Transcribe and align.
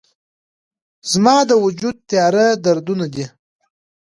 زما 1.11 1.35
د 1.49 1.51
وجود 1.65 1.95
تیاره 2.09 2.45
دردونه 2.63 3.05
دي 3.15 3.25